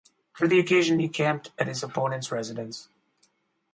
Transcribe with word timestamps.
For 0.33 0.47
the 0.47 0.59
occasion 0.59 0.97
he 0.97 1.07
camped 1.07 1.51
at 1.59 1.67
his 1.67 1.83
opponents 1.83 2.31
residence. 2.31 2.89